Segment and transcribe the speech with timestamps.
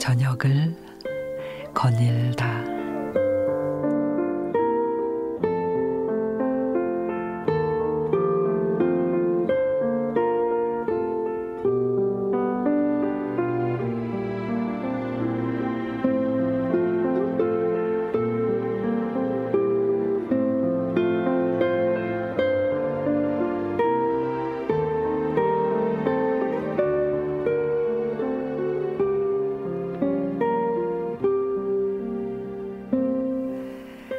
[0.00, 0.74] 저녁을
[1.74, 2.79] 거닐다.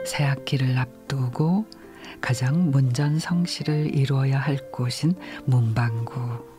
[0.06, 1.66] 새 학기를 앞두고
[2.20, 5.16] 가장 문전성시를 이루어야 할 곳인
[5.46, 6.52] 문방구.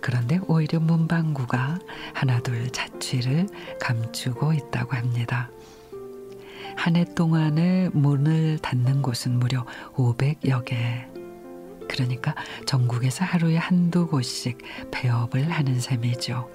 [0.00, 1.78] 그런데 오히려 문방구가
[2.14, 3.46] 하나둘 자취를
[3.80, 5.50] 감추고 있다고 합니다.
[6.76, 11.06] 한 해 동안에 문을 닫는 곳은 무려 500여 개.
[11.88, 12.34] 그러니까
[12.66, 14.58] 전국에서 하루에 한두 곳씩
[14.92, 16.48] 폐업을 하는 셈이죠.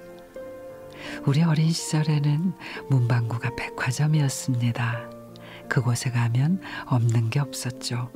[1.26, 2.54] 우리 어린 시절에는
[2.90, 5.23] 문방구가 백화점이었습니다.
[5.70, 8.12] 그곳에 가면 없는 게 없었죠.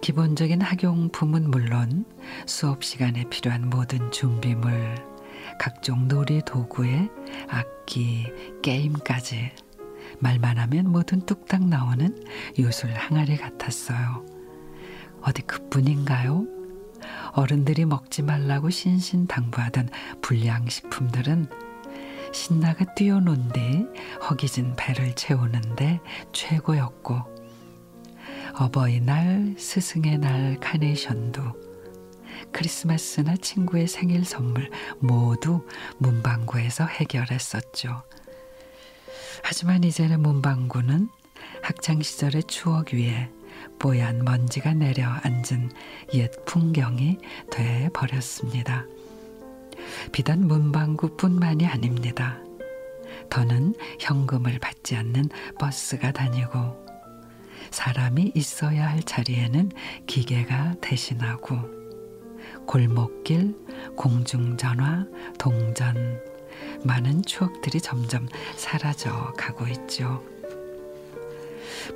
[0.00, 2.04] 기본적인 학용품은 물론
[2.46, 4.94] 수업 시간에 필요한 모든 준비물,
[5.58, 7.08] 각종 놀이 도구에
[7.48, 8.26] 악기,
[8.62, 9.52] 게임까지
[10.18, 12.16] 말만 하면 뭐든 뚝딱 나오는
[12.58, 14.24] 요술 항아리 같았어요.
[15.22, 16.46] 어디 그뿐인가요?
[17.32, 19.90] 어른들이 먹지 말라고 신신당부하던
[20.22, 21.48] 불량식품들은
[22.36, 23.86] 신나가 뛰어논 뒤
[24.28, 26.00] 허기진 배를 채우는데
[26.34, 27.18] 최고였고
[28.58, 31.42] 어버이날, 스승의 날 카네이션도
[32.52, 38.02] 크리스마스나 친구의 생일 선물 모두 문방구에서 해결했었죠.
[39.42, 41.08] 하지만 이제는 문방구는
[41.62, 43.30] 학창 시절의 추억 위에
[43.78, 45.72] 뽀얀 먼지가 내려앉은
[46.12, 47.18] 옛 풍경이
[47.50, 48.84] 돼 버렸습니다.
[50.12, 52.38] 비단 문방구뿐만이 아닙니다.
[53.30, 55.28] 더는 현금을 받지 않는
[55.58, 56.86] 버스가 다니고
[57.70, 59.70] 사람이 있어야 할 자리에는
[60.06, 61.58] 기계가 대신하고
[62.66, 63.54] 골목길,
[63.96, 65.06] 공중전화,
[65.38, 66.20] 동전
[66.84, 70.22] 많은 추억들이 점점 사라져 가고 있죠.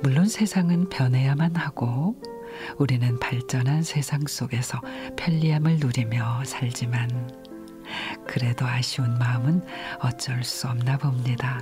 [0.01, 2.15] 물론 세상은 변해야만 하고
[2.77, 4.79] 우리는 발전한 세상 속에서
[5.17, 7.40] 편리함을 누리며 살지만
[8.27, 9.65] 그래도 아쉬운 마음은
[9.99, 11.61] 어쩔 수 없나 봅니다.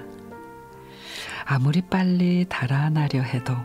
[1.46, 3.56] 아무리 빨리 달아나려 해도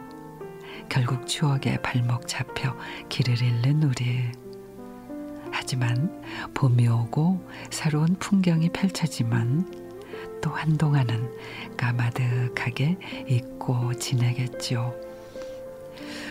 [0.88, 2.77] 결국 추억에 발목 잡혀
[3.09, 4.31] 길을 잃는 우리.
[5.50, 6.22] 하지만
[6.55, 9.84] 봄이 오고 새로운 풍경이 펼쳐지면
[10.43, 11.31] 또 한동안은
[11.76, 14.94] 까마득하게 잊고 지내겠죠.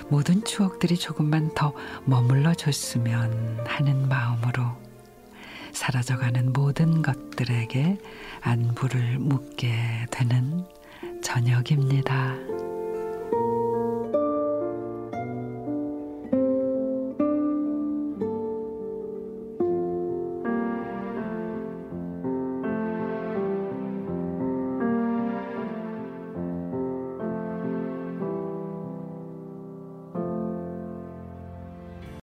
[0.09, 1.73] 모든 추억들이 조금만 더
[2.05, 4.65] 머물러 줬으면 하는 마음으로
[5.83, 7.97] 사라져가는 모든 것들에게
[8.39, 9.73] 안부를 묻게
[10.11, 10.63] 되는
[11.21, 12.72] 저녁입니다.